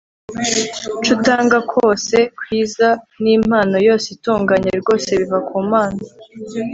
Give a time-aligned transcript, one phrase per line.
[1.05, 2.87] Cutanga kwose kwiza
[3.21, 6.01] nimpano yositunganye rwose biva ku Mana